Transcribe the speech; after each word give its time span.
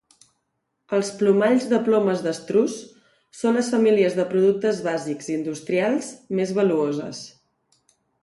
Els 0.99 1.09
plomalls 1.17 1.65
de 1.73 1.79
plomes 1.89 2.23
d'estruç 2.27 2.77
són 3.41 3.59
les 3.59 3.69
famílies 3.75 4.17
de 4.21 4.25
productes 4.33 4.81
bàsics 4.89 5.29
industrials 5.37 6.09
més 6.41 6.57
valuoses. 6.61 7.21